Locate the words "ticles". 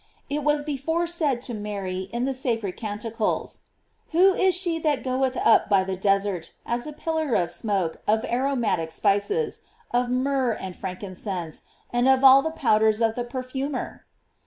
2.97-3.59